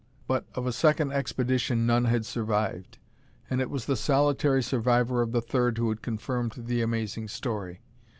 [0.25, 2.97] But of a second expedition none had survived,
[3.51, 7.81] and it was the solitary survivor of the third who had confirmed the amazing story.